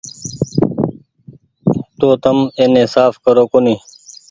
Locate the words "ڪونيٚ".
3.51-3.81